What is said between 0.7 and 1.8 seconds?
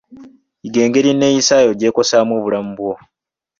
engeri eneeyisa yo